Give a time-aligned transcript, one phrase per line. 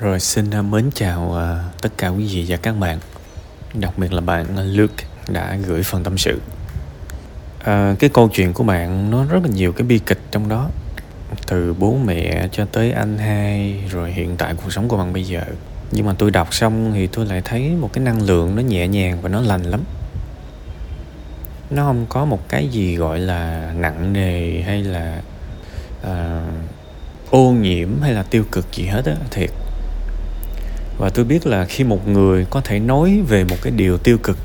[0.00, 2.98] Rồi xin à, mến chào à, tất cả quý vị và các bạn.
[3.74, 6.40] Đặc biệt là bạn à, Luke đã gửi phần tâm sự.
[7.64, 10.70] À, Cái câu chuyện của bạn nó rất là nhiều cái bi kịch trong đó.
[11.46, 15.24] Từ bố mẹ cho tới anh hai Rồi hiện tại cuộc sống của bạn bây
[15.24, 15.42] giờ.
[15.92, 18.88] Nhưng mà tôi đọc xong thì tôi lại thấy một cái năng lượng nó nhẹ
[18.88, 19.80] nhàng và nó lành lắm.
[21.70, 25.22] Nó không có một cái gì gọi là nặng nề hay là
[26.02, 26.42] à,
[27.30, 29.50] ô nhiễm hay là tiêu cực gì hết á thiệt
[31.00, 34.18] và tôi biết là khi một người có thể nói về một cái điều tiêu
[34.18, 34.38] cực,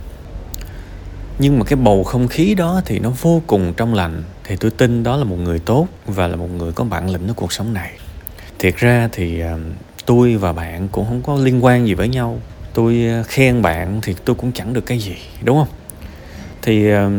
[1.39, 4.71] nhưng mà cái bầu không khí đó thì nó vô cùng trong lành, thì tôi
[4.71, 7.53] tin đó là một người tốt và là một người có bản lĩnh ở cuộc
[7.53, 7.91] sống này.
[8.59, 9.59] Thiệt ra thì ờ,
[10.05, 12.39] tôi và bạn cũng không có liên quan gì với nhau.
[12.73, 15.75] Tôi ờ, khen bạn thì tôi cũng chẳng được cái gì, đúng không?
[16.61, 17.11] Thì ờ,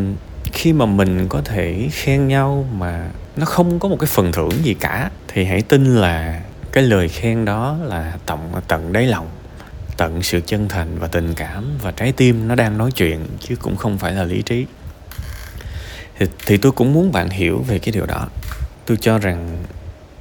[0.53, 4.53] khi mà mình có thể khen nhau mà nó không có một cái phần thưởng
[4.63, 6.43] gì cả, thì hãy tin là
[6.77, 9.29] cái lời khen đó là tận tận đáy lòng
[9.97, 13.57] tận sự chân thành và tình cảm và trái tim nó đang nói chuyện chứ
[13.57, 14.67] cũng không phải là lý trí.
[16.19, 18.29] Thì, thì tôi cũng muốn bạn hiểu về cái điều đó.
[18.87, 19.65] Tôi cho rằng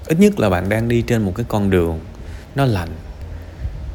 [0.05, 1.99] ít nhất là bạn đang đi trên một cái con đường
[2.55, 2.89] nó lành.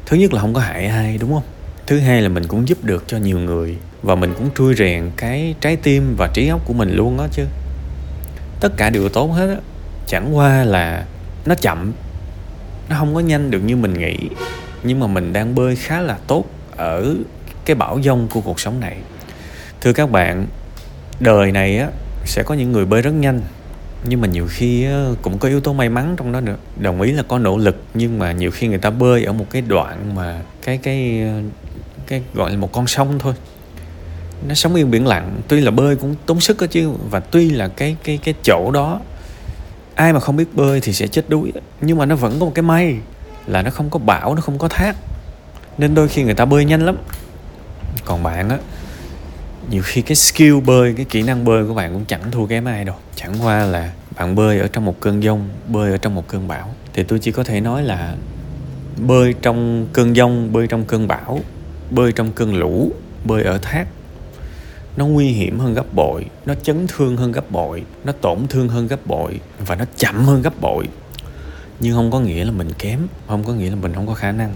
[0.05, 1.43] Thứ nhất là không có hại ai đúng không?
[1.87, 5.11] Thứ hai là mình cũng giúp được cho nhiều người và mình cũng trui rèn
[5.17, 7.45] cái trái tim và trí óc của mình luôn đó chứ.
[8.59, 9.57] Tất cả đều tốt hết á
[10.07, 11.05] chẳng qua là
[11.45, 11.93] nó chậm
[12.91, 14.17] nó không có nhanh được như mình nghĩ.
[14.83, 16.45] Nhưng mà mình đang bơi khá là tốt
[16.77, 17.15] ở
[17.65, 18.97] cái bão dông của cuộc sống này.
[19.81, 20.47] Thưa các bạn,
[21.19, 21.87] đời này á,
[22.25, 23.41] sẽ có những người bơi rất nhanh.
[24.03, 24.87] Nhưng mà nhiều khi
[25.21, 26.55] cũng có yếu tố may mắn trong đó nữa.
[26.77, 29.45] Đồng ý là có nỗ lực, nhưng mà nhiều khi người ta bơi ở một
[29.49, 31.23] cái đoạn mà cái cái
[32.07, 33.33] cái gọi là một con sông thôi.
[34.47, 35.41] Nó sống yên biển lặng.
[35.47, 38.71] Tuy là bơi cũng tốn sức đó chứ, và tuy là cái cái cái chỗ
[38.71, 38.99] đó
[39.95, 41.51] ai mà không biết bơi thì sẽ chết đuối.
[41.81, 42.97] Nhưng mà nó vẫn có một cái may
[43.47, 44.95] là nó không có bão, nó không có thác.
[45.77, 46.97] Nên đôi khi người ta bơi nhanh lắm.
[48.05, 48.57] Còn bạn á,
[49.69, 52.65] nhiều khi cái skill bơi, cái kỹ năng bơi của bạn cũng chẳng thua kém
[52.65, 52.95] ai đâu.
[53.15, 56.47] Chẳng qua là bạn bơi ở trong một cơn giông, bơi ở trong một cơn
[56.47, 56.73] bão.
[56.93, 58.15] Thì tôi chỉ có thể nói là
[58.97, 61.39] bơi trong cơn giông, bơi trong cơn bão,
[61.91, 62.91] bơi trong cơn lũ,
[63.25, 63.87] bơi ở thác
[64.97, 68.69] nó nguy hiểm hơn gấp bội, nó chấn thương hơn gấp bội, nó tổn thương
[68.69, 70.87] hơn gấp bội và nó chậm hơn gấp bội.
[71.79, 74.31] Nhưng không có nghĩa là mình kém, không có nghĩa là mình không có khả
[74.31, 74.53] năng.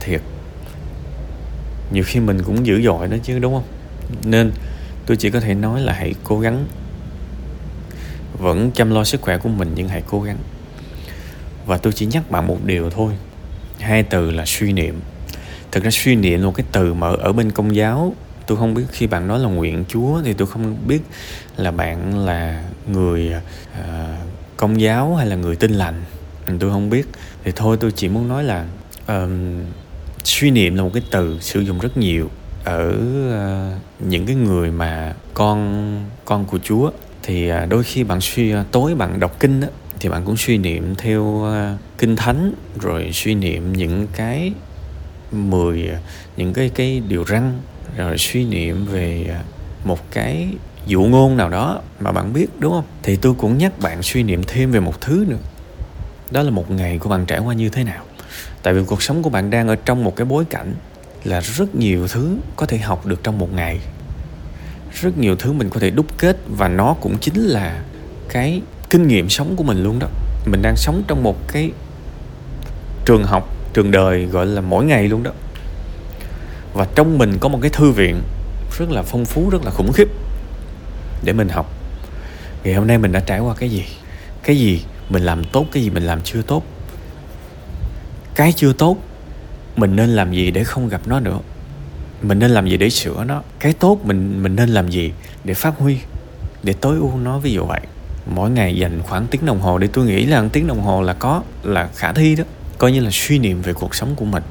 [0.00, 0.20] Thiệt,
[1.92, 3.64] nhiều khi mình cũng dữ dội đó chứ, đúng không?
[4.24, 4.52] Nên
[5.06, 6.66] tôi chỉ có thể nói là hãy cố gắng.
[8.38, 10.38] Vẫn chăm lo sức khỏe của mình nhưng hãy cố gắng.
[11.66, 13.12] Và tôi chỉ nhắc bạn một điều thôi.
[13.80, 15.00] Hai từ là suy niệm.
[15.72, 18.14] Thực ra suy niệm là một cái từ mà ở bên công giáo
[18.50, 21.02] tôi không biết khi bạn nói là nguyện chúa thì tôi không biết
[21.56, 23.32] là bạn là người
[23.80, 23.84] uh,
[24.56, 26.02] công giáo hay là người tin lành.
[26.60, 27.06] Tôi không biết.
[27.44, 28.66] Thì thôi tôi chỉ muốn nói là
[29.06, 29.60] um,
[30.24, 32.30] suy niệm là một cái từ sử dụng rất nhiều
[32.64, 36.90] ở uh, những cái người mà con con của chúa.
[37.22, 39.68] Thì uh, đôi khi bạn suy uh, tối bạn đọc kinh á,
[40.00, 44.52] thì bạn cũng suy niệm theo uh, kinh thánh rồi suy niệm những cái
[45.32, 45.90] mười
[46.36, 47.52] những cái cái điều răn
[47.96, 49.42] rồi suy niệm về à,
[49.84, 50.48] một cái
[50.86, 52.84] dụ ngôn nào đó mà bạn biết, đúng không?
[53.02, 55.36] Thì tôi cũng nhắc bạn suy niệm thêm về một thứ nữa.
[56.30, 58.04] Đó là một ngày của bạn trải qua như thế nào.
[58.62, 60.74] Tại vì cuộc sống của bạn đang ở trong một cái bối cảnh
[61.24, 63.80] là rất nhiều thứ có thể học được trong một ngày.
[64.92, 67.82] Rất nhiều thứ mình có thể đúc kết và nó cũng chính là
[68.28, 70.08] cái kinh nghiệm sống của mình luôn đó.
[70.46, 71.70] Mình đang sống trong một cái
[73.04, 75.30] trường học, trường đời, gọi là mỗi ngày luôn đó
[76.74, 78.22] và trong mình có một cái thư viện
[78.78, 80.08] rất là phong phú rất là khủng khiếp
[81.24, 81.72] để mình học.
[82.64, 83.84] Ngày hôm nay mình đã trải qua cái gì?
[84.42, 86.62] Cái gì mình làm tốt cái gì mình làm chưa tốt?
[88.34, 88.96] Cái chưa tốt
[89.76, 91.38] mình nên làm gì để không gặp nó nữa?
[92.22, 93.42] Mình nên làm gì để sửa nó?
[93.60, 95.12] Cái tốt mình mình nên làm gì
[95.44, 95.98] để phát huy
[96.62, 97.38] để tối ưu nó?
[97.38, 97.80] Ví dụ vậy.
[98.26, 101.12] Mỗi ngày dành khoảng tiếng đồng hồ để tôi nghĩ là tiếng đồng hồ là
[101.12, 102.44] có là khả thi đó.
[102.78, 104.42] Coi như là suy niệm về cuộc sống của mình.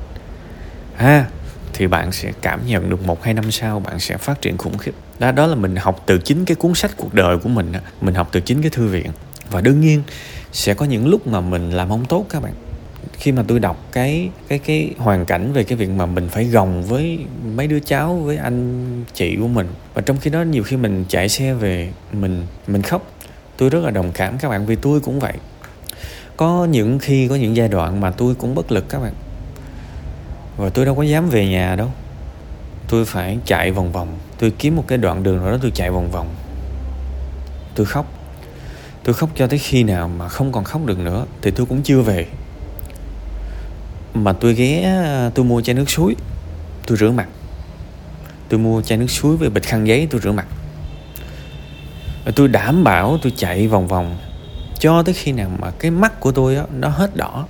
[0.96, 1.26] Ha à,
[1.74, 4.78] thì bạn sẽ cảm nhận được một hai năm sau bạn sẽ phát triển khủng
[4.78, 4.92] khiếp.
[5.20, 7.72] Đó đó là mình học từ chính cái cuốn sách cuộc đời của mình
[8.02, 9.12] mình học từ chính cái thư viện.
[9.52, 10.04] Và đương nhiên,
[10.52, 12.54] sẽ có những lúc mà mình làm không tốt các bạn.
[13.14, 16.46] Khi mà tôi đọc cái cái cái hoàn cảnh về cái việc mà mình phải
[16.46, 17.20] gồng với
[17.56, 19.68] mấy đứa cháu, với anh chị của mình.
[19.94, 23.12] Và trong khi đó nhiều khi mình chạy xe về, mình mình khóc.
[23.58, 25.34] Tôi rất là đồng cảm các bạn vì tôi cũng vậy.
[26.38, 29.14] Có những khi, có những giai đoạn mà tôi cũng bất lực các bạn
[30.60, 31.92] và tôi đâu có dám về nhà đâu.
[32.88, 34.18] Tôi phải chạy vòng vòng.
[34.40, 36.28] Tôi kiếm một cái đoạn đường nào đó tôi chạy vòng vòng.
[37.76, 38.06] Tôi khóc.
[39.04, 41.82] Tôi khóc cho tới khi nào mà không còn khóc được nữa, thì tôi cũng
[41.84, 42.26] chưa về.
[44.14, 45.02] Mà tôi ghé,
[45.36, 46.16] tôi mua chai nước suối,
[46.88, 47.28] tôi rửa mặt.
[48.50, 50.48] Tôi mua chai nước suối với bịch khăn giấy, tôi rửa mặt.
[52.26, 54.18] Và tôi đảm bảo tôi chạy vòng vòng
[54.80, 57.48] cho tới khi nào mà cái mắt của tôi đó nó hết đỏ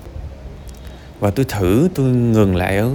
[1.20, 2.90] và tôi thử, tôi ngừng lại ở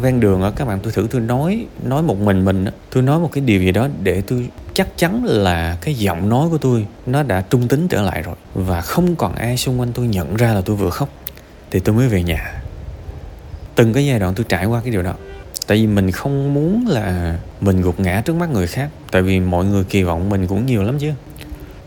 [0.00, 3.20] ven đường ở các bạn, tôi thử, tôi nói nói một mình mình tôi nói
[3.20, 6.86] một cái điều gì đó để tôi chắc chắn là cái giọng nói của tôi
[7.06, 8.34] nó đã trung tính trở lại rồi.
[8.54, 11.08] Và không còn ai xung quanh tôi nhận ra là tôi vừa khóc.
[11.70, 12.62] Thì tôi mới về nhà.
[13.74, 15.14] Từng cái giai đoạn tôi trải qua cái điều đó.
[15.66, 18.88] Tại vì mình không muốn là mình gục ngã trước mắt người khác.
[19.10, 21.10] Tại vì mọi người kỳ vọng mình cũng nhiều lắm chứ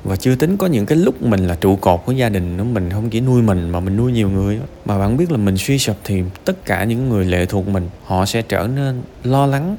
[0.04, 2.64] và chưa tính có những cái lúc mình là trụ cột của gia đình nó
[2.64, 5.58] mình không chỉ nuôi mình mà mình nuôi nhiều người mà bạn biết là mình
[5.58, 9.46] suy sụp thì tất cả những người lệ thuộc mình, họ sẽ trở nên lo
[9.46, 9.78] lắng,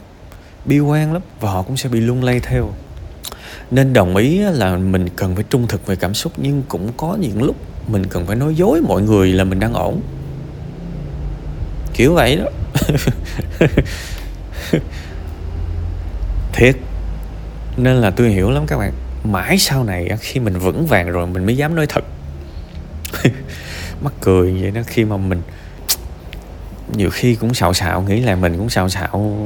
[0.65, 2.71] bi quan lắm và họ cũng sẽ bị lung lay theo.
[3.71, 7.17] Nên đồng ý là mình cần phải trung thực về cảm xúc, nhưng cũng có
[7.21, 7.57] những lúc
[7.89, 10.01] mình cần phải nói dối mọi người là mình đang ổn.
[11.95, 12.45] Kiểu vậy đó.
[16.53, 16.77] Thiệt.
[17.77, 18.93] Nên là tôi hiểu lắm các bạn
[19.25, 22.05] mãi sau này khi mình vững vàng rồi mình mới dám nói thật.
[24.03, 25.43] Mắc cười vậy đó khi mà mình
[26.93, 29.37] nhiều khi cũng xạo xạo nghĩ là mình cũng xạo xạo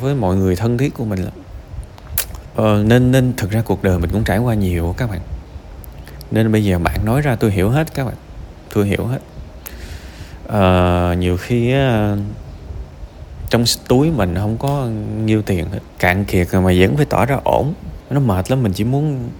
[0.00, 1.32] với mọi người thân thiết của mình lắm.
[2.54, 5.20] Ờ, nên nên thực ra cuộc đời mình cũng trải qua nhiều các bạn.
[6.30, 8.14] Nên bây giờ bạn nói ra tôi hiểu hết các bạn.
[8.74, 9.18] Tôi hiểu hết.
[10.46, 12.18] Ờ, nhiều khi uh,
[13.50, 14.88] trong túi mình không có
[15.24, 15.78] nhiêu tiền hết.
[15.98, 17.74] Cạn kiệt rồi mà vẫn phải tỏ ra ổn
[18.10, 19.30] nó mệt lắm mình chỉ muốn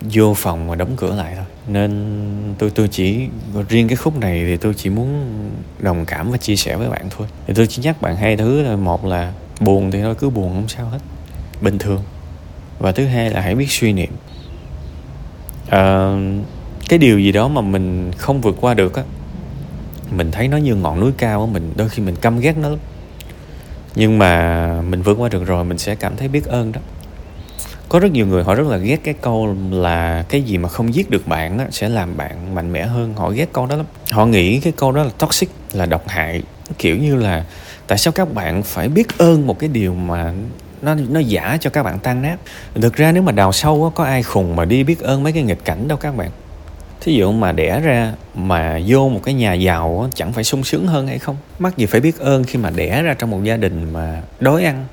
[0.00, 1.44] vô phòng và đóng cửa lại thôi.
[1.66, 3.28] Nên tôi tôi chỉ
[3.68, 5.28] riêng cái khúc này thì tôi chỉ muốn
[5.78, 7.26] đồng cảm và chia sẻ với bạn thôi.
[7.46, 10.52] Thì tôi chỉ nhắc bạn hai thứ là một là buồn thì thôi cứ buồn
[10.54, 10.98] không sao hết.
[11.60, 12.02] Bình thường.
[12.78, 14.10] Và thứ hai là hãy biết suy niệm.
[15.68, 16.14] À,
[16.88, 19.02] cái điều gì đó mà mình không vượt qua được á
[20.10, 22.68] mình thấy nó như ngọn núi cao á mình đôi khi mình căm ghét nó
[22.68, 22.78] lắm.
[23.94, 26.80] Nhưng mà mình vượt qua được rồi mình sẽ cảm thấy biết ơn đó
[27.88, 30.94] có rất nhiều người họ rất là ghét cái câu là cái gì mà không
[30.94, 33.14] giết được bạn á, sẽ làm bạn mạnh mẽ hơn.
[33.16, 33.86] Họ ghét câu đó lắm.
[34.10, 36.42] Họ nghĩ cái câu đó là toxic là độc hại.
[36.78, 37.44] Kiểu như là
[37.86, 40.32] tại sao các bạn phải biết ơn một cái điều mà
[40.82, 42.36] nó nó giả cho các bạn tan nát?
[42.74, 45.32] Thực ra nếu mà đào sâu á, có ai khùng mà đi biết ơn mấy
[45.32, 46.30] cái nghịch cảnh đâu các bạn.
[47.00, 50.64] Thí dụ mà đẻ ra mà vô một cái nhà giàu á, chẳng phải sung
[50.64, 51.36] sướng hơn hay không?
[51.58, 54.64] Mắc gì phải biết ơn khi mà đẻ ra trong một gia đình mà đói
[54.64, 54.86] ăn?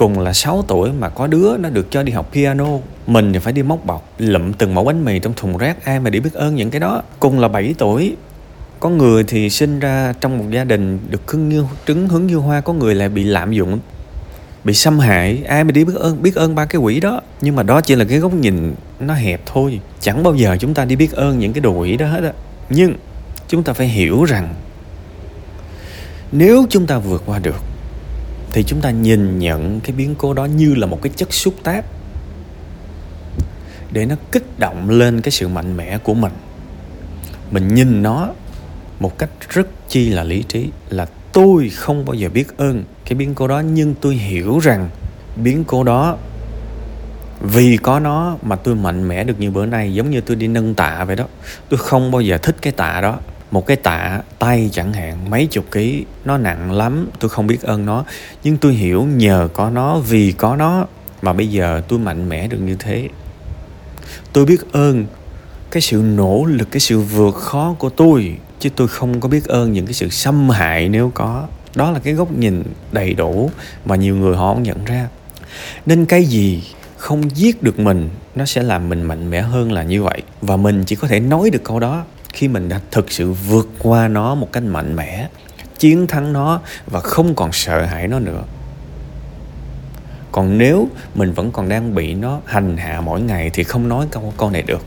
[0.00, 2.66] Cùng là 6 tuổi mà có đứa nó được cho đi học piano.
[3.06, 6.00] Mình thì phải đi móc bọc, lụm từng mẫu bánh mì trong thùng rác, ai
[6.00, 7.02] mà để biết ơn những cái đó.
[7.18, 8.16] Cùng là 7 tuổi,
[8.80, 12.36] có người thì sinh ra trong một gia đình được cưng như, trứng hứng như
[12.36, 13.78] hoa, có người lại bị lạm dụng,
[14.64, 17.20] bị xâm hại, ai mà đi biết ơn biết ơn ba cái quỷ đó.
[17.40, 20.74] Nhưng mà đó chỉ là cái góc nhìn nó hẹp thôi, chẳng bao giờ chúng
[20.74, 22.32] ta đi biết ơn những cái đồ quỷ đó hết á.
[22.70, 22.94] Nhưng
[23.48, 24.54] chúng ta phải hiểu rằng,
[26.32, 27.69] nếu chúng ta vượt qua được
[28.52, 31.54] thì chúng ta nhìn nhận cái biến cố đó như là một cái chất xúc
[31.62, 31.84] tác
[33.92, 36.32] để nó kích động lên cái sự mạnh mẽ của mình.
[37.50, 38.28] Mình nhìn nó
[39.00, 43.14] một cách rất chi là lý trí, là tôi không bao giờ biết ơn cái
[43.14, 44.88] biến cố đó, nhưng tôi hiểu rằng
[45.36, 46.16] biến cố đó,
[47.40, 50.48] vì có nó mà tôi mạnh mẽ được như bữa nay, giống như tôi đi
[50.48, 51.26] nâng tạ vậy đó.
[51.68, 53.18] Tôi không bao giờ thích cái tạ đó
[53.50, 57.62] một cái tạ tay chẳng hạn, mấy chục ký, nó nặng lắm, tôi không biết
[57.62, 58.04] ơn nó.
[58.44, 60.86] Nhưng tôi hiểu nhờ có nó, vì có nó,
[61.22, 63.08] mà bây giờ tôi mạnh mẽ được như thế.
[64.32, 65.06] Tôi biết ơn
[65.70, 69.44] cái sự nỗ lực, cái sự vượt khó của tôi, chứ tôi không có biết
[69.44, 71.46] ơn những cái sự xâm hại nếu có.
[71.74, 73.50] Đó là cái góc nhìn đầy đủ
[73.84, 75.08] mà nhiều người họ không nhận ra.
[75.86, 76.64] Nên cái gì
[76.96, 80.22] không giết được mình, nó sẽ làm mình mạnh mẽ hơn là như vậy.
[80.42, 82.04] Và mình chỉ có thể nói được câu đó
[82.40, 85.28] khi mình đã thực sự vượt qua nó một cách mạnh mẽ,
[85.78, 88.42] chiến thắng nó và không còn sợ hãi nó nữa.
[90.32, 94.06] Còn nếu mình vẫn còn đang bị nó hành hạ mỗi ngày thì không nói
[94.10, 94.84] câu câu này được.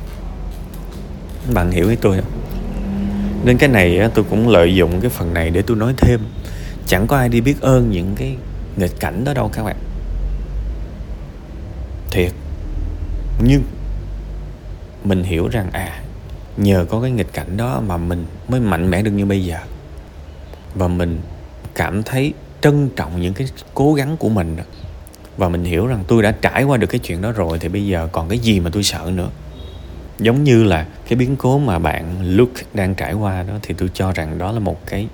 [1.53, 2.31] Bạn hiểu ý tôi không?
[3.45, 6.19] Nên cái này tôi cũng lợi dụng cái phần này để tôi nói thêm.
[6.87, 8.35] Chẳng có ai đi biết ơn những cái
[8.77, 9.77] nghịch cảnh đó đâu các bạn.
[12.11, 12.31] Thiệt.
[13.45, 13.63] Nhưng
[15.03, 16.03] mình hiểu rằng à
[16.57, 19.57] nhờ có cái nghịch cảnh đó mà mình mới mạnh mẽ được như bây giờ.
[20.75, 21.21] Và mình
[21.75, 24.57] cảm thấy trân trọng những cái cố gắng của mình
[25.37, 27.87] và mình hiểu rằng tôi đã trải qua được cái chuyện đó rồi thì bây
[27.87, 29.29] giờ còn cái gì mà tôi sợ nữa.
[30.19, 33.89] Giống như là cái biến cố mà bạn Luke đang trải qua đó thì tôi
[33.93, 35.07] cho rằng đó là một cái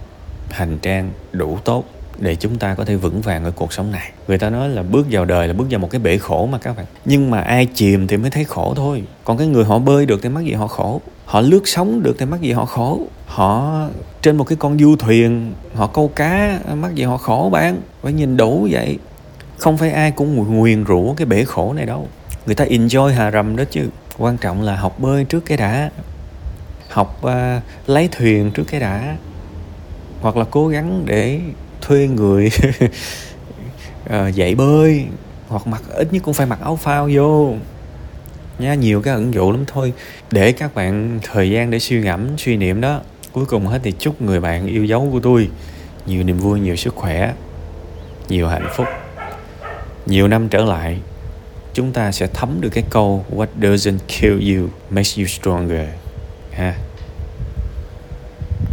[0.50, 1.84] hành trang đủ tốt
[2.22, 4.12] để chúng ta có thể vững vàng ở cuộc sống này.
[4.28, 6.58] Người ta nói là bước vào đời là bước vào một cái bể khổ mà
[6.58, 6.86] các bạn.
[7.06, 9.04] Nhưng mà ai chìm thì mới thấy khổ thôi.
[9.24, 11.02] Còn cái người họ bơi được thì mắc gì họ khổ?
[11.26, 13.02] Họ lướt sóng được thì mắc gì họ khổ?
[13.26, 13.82] Họ
[14.22, 17.82] trên một cái con du thuyền họ câu cá mắc gì họ khổ bạn?
[18.02, 18.98] Phải nhìn đủ vậy.
[19.58, 22.08] Không phải ai cũng nguyền rủa cái bể khổ này đâu.
[22.46, 23.90] Người ta enjoy hà rầm đó chứ.
[24.18, 25.90] Quan trọng là học bơi trước cái đã.
[26.90, 29.16] Học à, uh, lấy thuyền trước cái đã.
[30.22, 31.40] Hoặc là cố gắng để
[31.82, 32.50] thuê người
[34.06, 35.06] uh, dạy bơi
[35.48, 37.54] hoặc mặc ít nhất cũng phải mặc áo phao vô.
[38.60, 39.94] Nha nhiều cái ẩn dụ lắm thôi.
[40.32, 43.94] Để các bạn thời gian để suy ngẫm suy niệm đó cuối cùng hết thì
[44.00, 45.50] chúc người bạn yêu dấu của tôi
[46.06, 47.34] nhiều niềm vui nhiều sức khỏe
[48.30, 48.88] nhiều hạnh phúc.
[50.06, 51.00] Nhiều năm trở lại
[51.74, 55.88] chúng ta sẽ thấm được cái câu what doesn't kill you makes you stronger.
[56.52, 56.76] Ha.